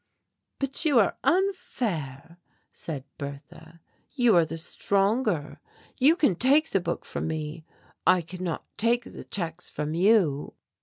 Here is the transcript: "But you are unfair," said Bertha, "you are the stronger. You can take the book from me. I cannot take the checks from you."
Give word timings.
"But 0.57 0.83
you 0.83 0.97
are 0.99 1.15
unfair," 1.23 2.39
said 2.71 3.03
Bertha, 3.19 3.81
"you 4.13 4.35
are 4.35 4.45
the 4.45 4.57
stronger. 4.57 5.59
You 5.99 6.15
can 6.15 6.33
take 6.33 6.71
the 6.71 6.79
book 6.81 7.05
from 7.05 7.27
me. 7.27 7.65
I 8.07 8.23
cannot 8.23 8.65
take 8.79 9.03
the 9.03 9.23
checks 9.25 9.69
from 9.69 9.93
you." 9.93 10.55